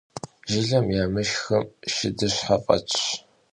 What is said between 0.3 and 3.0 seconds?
Jjılem yamışhım şşıdışhe f'etş.